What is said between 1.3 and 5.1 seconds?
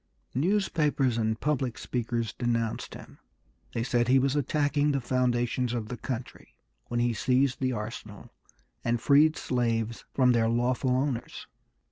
public speakers denounced him. They said he was attacking the